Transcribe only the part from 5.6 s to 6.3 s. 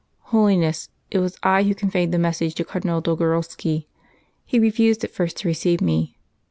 me.